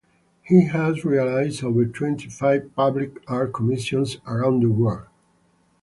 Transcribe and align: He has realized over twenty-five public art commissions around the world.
He 0.41 0.63
has 0.65 1.05
realized 1.05 1.63
over 1.63 1.85
twenty-five 1.85 2.73
public 2.75 3.21
art 3.27 3.53
commissions 3.53 4.17
around 4.25 4.63
the 4.63 4.71
world. 4.71 5.05